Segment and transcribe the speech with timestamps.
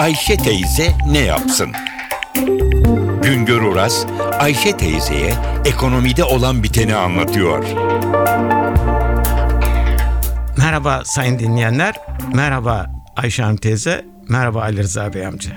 [0.00, 1.72] Ayşe teyze ne yapsın?
[3.22, 4.06] Güngör Oras,
[4.38, 5.34] Ayşe teyzeye
[5.64, 7.64] ekonomide olan biteni anlatıyor.
[10.58, 11.94] Merhaba sayın dinleyenler,
[12.34, 12.86] merhaba
[13.16, 15.52] Ayşe Hanım teyze, merhaba Ali Rıza Bey amca.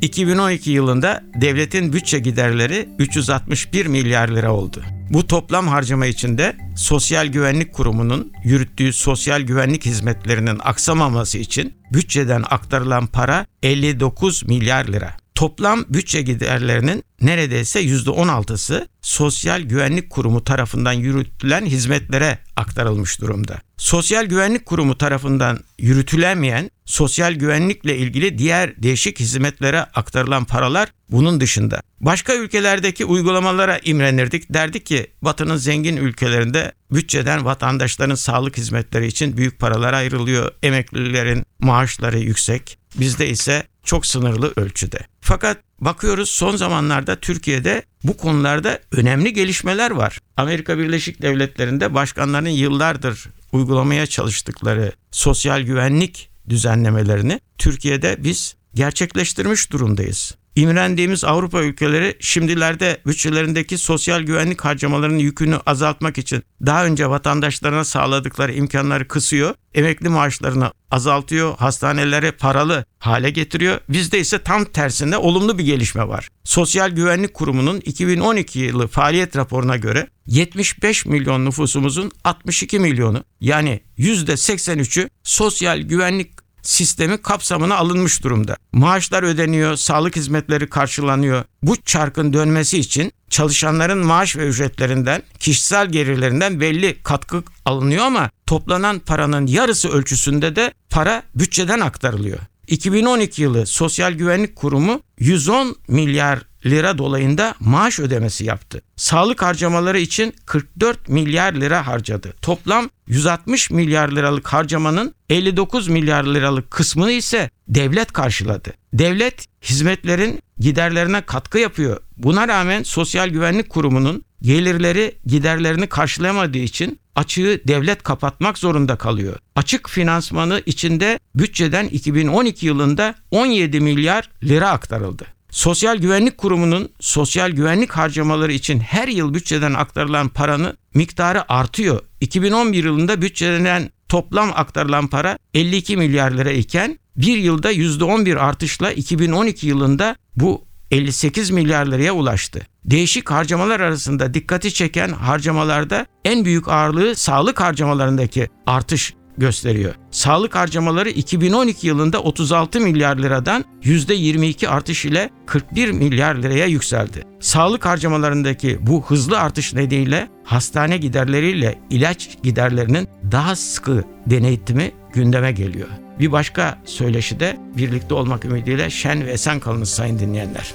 [0.00, 4.82] 2012 yılında devletin bütçe giderleri 361 milyar lira oldu.
[5.12, 13.06] Bu toplam harcama içinde Sosyal Güvenlik Kurumu'nun yürüttüğü sosyal güvenlik hizmetlerinin aksamaması için bütçeden aktarılan
[13.06, 15.21] para 59 milyar lira.
[15.42, 23.60] Toplam bütçe giderlerinin neredeyse %16'sı Sosyal Güvenlik Kurumu tarafından yürütülen hizmetlere aktarılmış durumda.
[23.76, 31.82] Sosyal Güvenlik Kurumu tarafından yürütülemeyen sosyal güvenlikle ilgili diğer değişik hizmetlere aktarılan paralar bunun dışında.
[32.00, 34.54] Başka ülkelerdeki uygulamalara imrenirdik.
[34.54, 40.52] Derdik ki Batı'nın zengin ülkelerinde bütçeden vatandaşların sağlık hizmetleri için büyük paralar ayrılıyor.
[40.62, 42.78] Emeklilerin maaşları yüksek.
[43.00, 45.11] Bizde ise çok sınırlı ölçüde.
[45.32, 50.18] Fakat bakıyoruz son zamanlarda Türkiye'de bu konularda önemli gelişmeler var.
[50.36, 60.34] Amerika Birleşik Devletleri'nde başkanların yıllardır uygulamaya çalıştıkları sosyal güvenlik düzenlemelerini Türkiye'de biz gerçekleştirmiş durumdayız.
[60.56, 68.52] İmrendiğimiz Avrupa ülkeleri şimdilerde bütçelerindeki sosyal güvenlik harcamalarının yükünü azaltmak için daha önce vatandaşlarına sağladıkları
[68.52, 73.80] imkanları kısıyor, emekli maaşlarını azaltıyor, hastaneleri paralı hale getiriyor.
[73.88, 76.28] Bizde ise tam tersinde olumlu bir gelişme var.
[76.44, 85.08] Sosyal Güvenlik Kurumu'nun 2012 yılı faaliyet raporuna göre 75 milyon nüfusumuzun 62 milyonu yani %83'ü
[85.22, 88.56] sosyal güvenlik sistemi kapsamına alınmış durumda.
[88.72, 91.44] Maaşlar ödeniyor, sağlık hizmetleri karşılanıyor.
[91.62, 98.98] Bu çarkın dönmesi için çalışanların maaş ve ücretlerinden, kişisel gelirlerinden belli katkı alınıyor ama toplanan
[98.98, 102.38] paranın yarısı ölçüsünde de para bütçeden aktarılıyor.
[102.66, 108.82] 2012 yılı Sosyal Güvenlik Kurumu 110 milyar lira dolayında maaş ödemesi yaptı.
[108.96, 112.34] Sağlık harcamaları için 44 milyar lira harcadı.
[112.42, 118.72] Toplam 160 milyar liralık harcamanın 59 milyar liralık kısmını ise devlet karşıladı.
[118.92, 122.00] Devlet hizmetlerin giderlerine katkı yapıyor.
[122.16, 129.38] Buna rağmen Sosyal Güvenlik Kurumu'nun gelirleri giderlerini karşılayamadığı için açığı devlet kapatmak zorunda kalıyor.
[129.56, 135.26] Açık finansmanı içinde bütçeden 2012 yılında 17 milyar lira aktarıldı.
[135.52, 142.00] Sosyal Güvenlik Kurumu'nun sosyal güvenlik harcamaları için her yıl bütçeden aktarılan paranın miktarı artıyor.
[142.20, 149.66] 2011 yılında bütçeden toplam aktarılan para 52 milyar lira iken bir yılda %11 artışla 2012
[149.66, 152.66] yılında bu 58 milyar liraya ulaştı.
[152.84, 159.94] Değişik harcamalar arasında dikkati çeken harcamalarda en büyük ağırlığı sağlık harcamalarındaki artış gösteriyor.
[160.10, 167.24] Sağlık harcamaları 2012 yılında 36 milyar liradan %22 artış ile 41 milyar liraya yükseldi.
[167.40, 175.88] Sağlık harcamalarındaki bu hızlı artış nedeniyle hastane giderleriyle ilaç giderlerinin daha sıkı denetimi gündeme geliyor.
[176.20, 180.74] Bir başka söyleşi de birlikte olmak ümidiyle şen ve esen kalınız sayın dinleyenler.